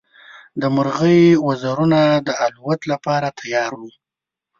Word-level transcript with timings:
د 0.61 0.63
مرغۍ 0.75 1.21
وزرونه 1.47 2.01
د 2.27 2.29
الوت 2.45 2.81
لپاره 2.91 3.27
تیار 3.39 3.71
وو. 3.79 3.89